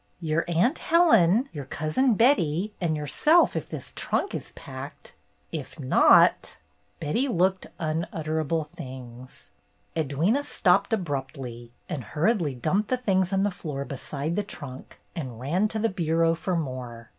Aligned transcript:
"Your 0.19 0.45
Aunt 0.47 0.79
Helen, 0.79 1.47
your 1.53 1.65
Cousin 1.65 2.15
Betty, 2.15 2.73
and 2.81 2.97
yourself 2.97 3.55
if 3.55 3.69
this 3.69 3.93
trunk 3.95 4.33
is 4.33 4.51
packed. 4.53 5.13
If 5.51 5.79
not 5.79 6.57
—"Betty 6.99 7.27
looked 7.27 7.67
unutterable 7.77 8.63
things. 8.75 9.51
Edwyna 9.95 10.43
stopped 10.43 10.91
abruptly 10.91 11.71
and 11.87 12.03
hurriedly 12.03 12.55
dumped 12.55 12.89
the 12.89 12.97
things 12.97 13.31
on 13.31 13.43
the 13.43 13.51
floor 13.51 13.85
beside 13.85 14.35
the 14.35 14.41
trunk 14.41 14.99
and 15.15 15.39
ran 15.39 15.67
to 15.67 15.77
the 15.77 15.87
bureau 15.87 16.33
for 16.33 16.55
more. 16.55 17.09